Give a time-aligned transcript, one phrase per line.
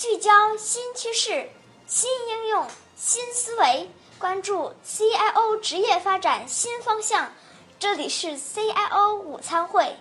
[0.00, 1.50] 聚焦新趋势、
[1.86, 2.66] 新应用、
[2.96, 7.30] 新思维，关注 CIO 职业发展新方向。
[7.78, 9.96] 这里是 CIO 午餐会，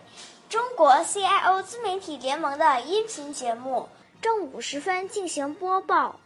[0.48, 3.90] 中国 CIO 自媒体联盟的音频节目，
[4.22, 6.18] 正午时分进行播报。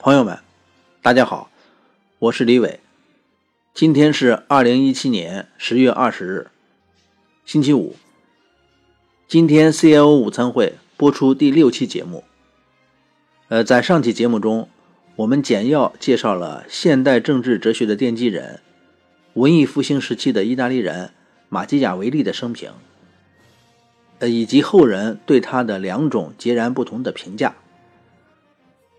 [0.00, 0.36] 朋友们，
[1.02, 1.48] 大家好，
[2.18, 2.80] 我是李伟。
[3.72, 6.50] 今天是二零一七年十月二十日，
[7.46, 7.94] 星期五。
[9.28, 12.24] 今天 CIO 午餐会播出第六期节目。
[13.50, 14.68] 呃，在上期节目中，
[15.16, 18.60] 我们简要介绍了现代政治哲学的奠基人、
[19.34, 21.10] 文艺复兴时期的意大利人
[21.48, 22.70] 马基雅维利的生平，
[24.20, 27.56] 呃，以及后人对他的两种截然不同的评价。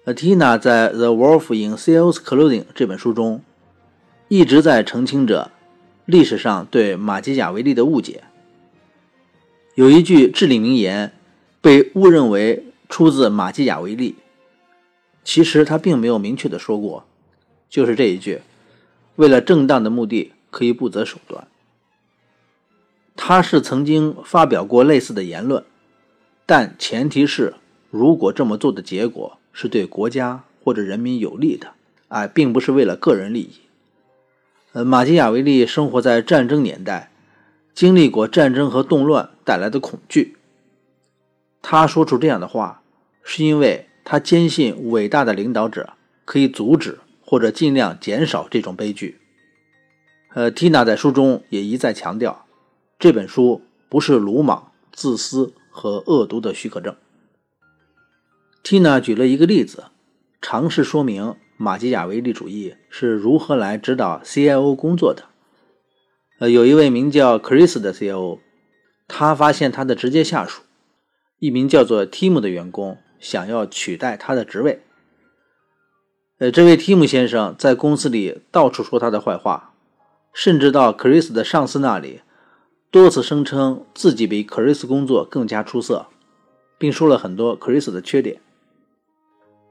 [0.04, 3.42] 呃，Tina 在《The Wolf in Sales Clothing》这本书中，
[4.28, 5.52] 一直在澄清着
[6.04, 8.26] 历史上对马基雅维利的误解。
[9.76, 11.14] 有一句至理名言，
[11.62, 14.16] 被误认为出自马基雅维利。
[15.24, 17.06] 其实他并没有明确的说过，
[17.70, 18.42] 就是这一句
[19.18, 21.48] ：“为了正当的目的，可以不择手段。”
[23.16, 25.64] 他是曾经发表过类似的言论，
[26.48, 27.54] 但前提是
[27.92, 31.74] 如果这么做的结果是对国家或者人民有利的，
[32.08, 33.62] 哎，并不是为了个人利益。
[34.72, 37.12] 呃，马基雅维利生活在战争年代，
[37.76, 40.36] 经历过战争和动乱带来的恐惧。
[41.62, 42.82] 他说出这样的话，
[43.24, 43.88] 是因为。
[44.04, 45.94] 他坚信伟大的领导者
[46.26, 49.20] 可以阻止或者尽量减少这种悲剧。
[50.34, 52.46] 呃，Tina 在书中也一再强调，
[52.98, 56.96] 这本书不是鲁莽、自私和恶毒的许可证。
[58.64, 59.86] Tina 举了一个例子，
[60.42, 65.26] 尝试说明马基雅维利主义是如何来指导 CIO 工作的。
[66.40, 68.40] 呃，有一位名叫 Chris 的 CIO，
[69.08, 70.62] 他发现他的直接下属，
[71.40, 72.98] 一名叫做 Tim 的员工。
[73.22, 74.82] 想要取代他的职位，
[76.40, 79.76] 呃，这位提姆先生在公司里到处说他的坏话，
[80.34, 82.22] 甚至到克里斯的上司那里，
[82.90, 86.08] 多次声称自己比克里斯工作更加出色，
[86.80, 88.42] 并说了很多克里斯的缺点。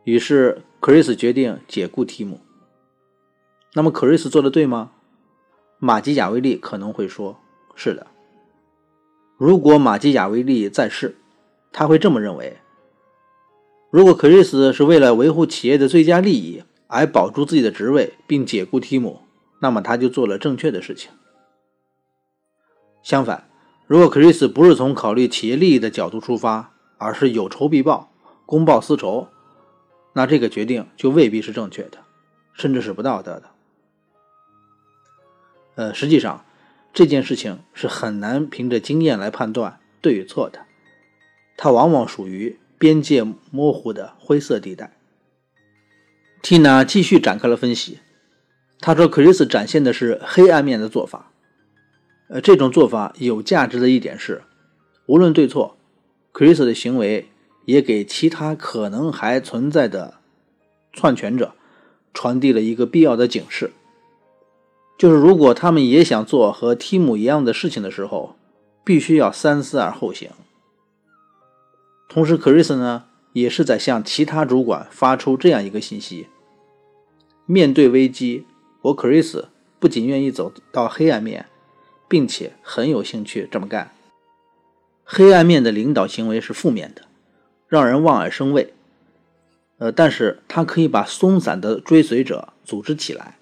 [0.04, 2.40] 于是，克里斯决定解雇提姆。
[3.74, 4.92] 那么，克里斯做的对吗？
[5.78, 7.36] 马基雅维利可能会说
[7.74, 8.06] ：“是的。”
[9.36, 11.16] 如果马基雅维利在世，
[11.72, 12.58] 他会这么认为。
[13.90, 19.22] 如果克里斯是为了维护企业的最佳利益而保住自己的职位并解雇提姆，
[19.60, 21.10] 那么他就做了正确的事情。
[23.02, 23.48] 相反，
[23.88, 28.12] 如果克里斯不是从考虑企业利益的角度出发，而是有仇必报、
[28.46, 29.26] 公报私仇，
[30.12, 31.98] 那这个决定就未必是正确的，
[32.54, 33.50] 甚至是不道德的。
[35.74, 36.44] 呃，实际上
[36.92, 40.60] 这件事情是很难凭着经验来判断对与错的，
[41.56, 42.56] 它往往属于。
[42.80, 44.96] 边界模糊的灰色地带。
[46.42, 47.98] Tina 继续展开了分析。
[48.80, 51.30] 他说：“克里斯展现的是黑暗面的做法。
[52.28, 54.40] 呃，这种做法有价值的一点是，
[55.04, 55.76] 无论对错，
[56.32, 57.28] 克里斯的行为
[57.66, 60.14] 也给其他可能还存在的
[60.94, 61.52] 篡权者
[62.14, 63.72] 传递了一个必要的警示，
[64.96, 68.36] 就是如果他们也想做和提姆一样的事情的时候，
[68.82, 70.30] 必须要三思而后行。”
[72.12, 73.04] 同时，克里斯呢
[73.34, 76.26] 也是在向其他主管发出这样一个信息：
[77.46, 78.46] 面对危机，
[78.82, 79.48] 我克里斯
[79.78, 81.46] 不仅愿意走到黑暗面，
[82.08, 83.92] 并且很有兴趣这么干。
[85.04, 87.02] 黑暗面的领导行为是负面的，
[87.68, 88.74] 让人望而生畏。
[89.78, 93.38] 呃，但是他可以把松散的追随者组织起来，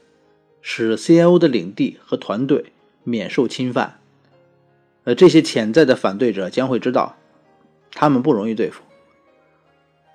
[0.61, 3.99] 使 CIO 的领地和团队免受侵犯。
[5.05, 7.17] 呃，这些潜在的反对者将会知道。
[8.00, 8.84] 他们不容易对付。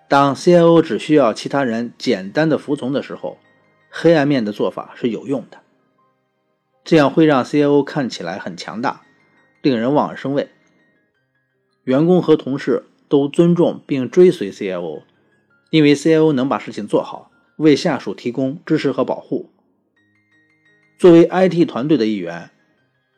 [0.07, 3.37] 当 CIO 只需要其他人简单的服从的时候，
[3.89, 5.57] 黑暗面的做法是有用的。
[6.85, 9.01] 这样会让 CIO 看起来很强大，
[9.61, 10.47] 令人望而生畏。
[11.83, 15.01] 员工和同事都尊重并追随 CIO，
[15.69, 19.49] 因为 CIO 能把事情做好，为下属提供支持和保护。
[20.97, 22.49] 作为 IT 团队的一员，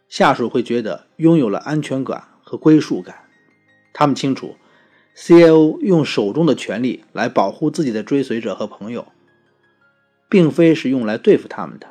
[0.09, 3.24] 下属会觉得拥有了安全感和归属感。
[3.97, 4.57] 他们清楚
[5.15, 9.07] ，CIO 用手中的权力来保护自己的追随者和朋友，
[10.27, 11.87] 并非是用来对付他们的。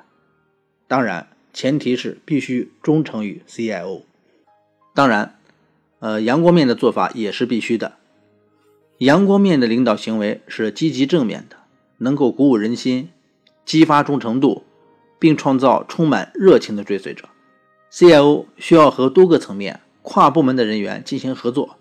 [0.86, 4.02] 当然，前提是必须忠诚于 CIO。
[4.94, 5.38] 当然，
[6.00, 7.94] 呃，阳光面的做法也是必须的。
[8.98, 11.56] 阳光面的领导行为是积极正面的，
[11.96, 13.08] 能够鼓舞人心，
[13.64, 14.64] 激发忠诚度，
[15.18, 17.30] 并创造充满热情的追随者。
[17.90, 21.78] CIO 需要和多个层面、跨部门的人员进行合作。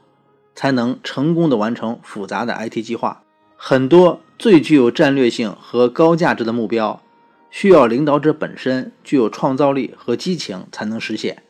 [0.56, 3.24] 才能成功的完成复杂的 IT 计划。
[3.56, 7.02] 很多最具有战略性和高价值的目标，
[7.50, 11.44] 需要领导者本身具有创造力和激情才能实现。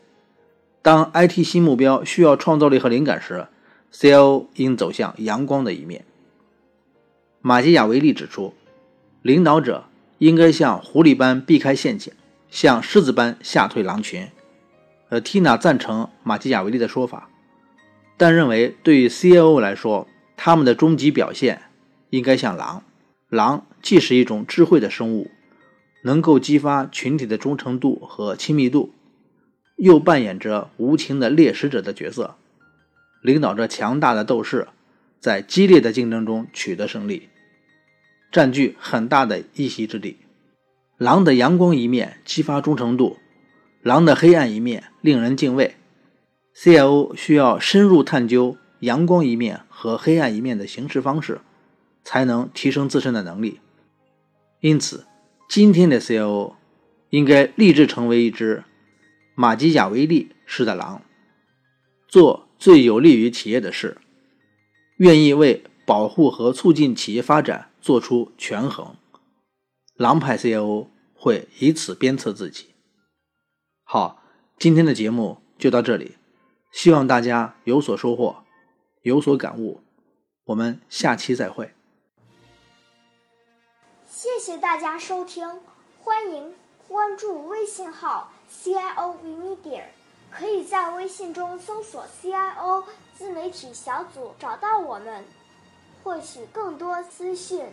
[0.82, 3.48] 当 IT 新目标需要创造力和灵感时
[3.94, 6.06] ，CIO 应走向阳光的一面。
[7.42, 8.54] 马基雅维利指出，
[9.22, 9.86] 领导者
[10.18, 12.14] 应该像狐狸般避开陷阱，
[12.50, 14.28] 像狮子般吓退狼群。
[15.10, 17.30] 呃，Tina 赞成马基雅维利的说法，
[18.24, 21.64] 但认为对于 CIO 来说，他们的终极表现
[22.10, 22.81] 应该像狼。
[23.28, 25.30] 狼既是一种智慧的生物，
[26.06, 28.94] 能够激发群体的忠诚度和亲密度，
[29.75, 32.38] 又扮演着无情的猎食者的角色，
[33.22, 34.70] 领导着强大的斗士，
[35.20, 37.28] 在激烈的竞争中取得胜利。
[38.31, 40.16] 占据很大的一席之地。
[40.98, 43.18] 狼的阳光一面激发忠诚度，
[43.81, 45.75] 狼的黑暗一面令人敬畏。
[46.56, 51.42] CIO 需要深入探究阳光一面和黑暗一面的行事方式，
[52.04, 53.60] 才能提升自身的能力。
[54.62, 55.06] 因此，
[55.50, 56.54] 今天的 CIO
[57.10, 58.64] 应该立志成为一只
[59.36, 61.02] 马基雅维利式的狼，
[62.08, 63.98] 做最有利于企业的事，
[64.98, 67.70] 愿意为保护和促进企业发展。
[67.84, 68.96] 做出权衡，
[69.98, 72.68] 狼派 CIO 会以此鞭策自己。
[73.84, 74.24] 好，
[74.58, 76.16] 今天的节目就到这里，
[76.74, 78.36] 希望大家有所收获，
[79.04, 79.80] 有所感悟。
[80.46, 81.72] 我们下期再会。
[84.08, 85.62] 谢谢大家收听，
[86.04, 86.56] 欢迎
[86.88, 89.84] 关注微信号 CIO Media，
[90.31, 92.84] 可以在微信中搜索 CIO
[93.16, 95.24] 自媒体小组找到我们。
[96.04, 97.66] 获取更多资讯，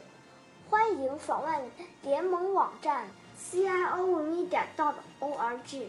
[0.68, 1.70] 欢迎访问
[2.02, 5.88] 联盟网站 c i o m e d i a o r g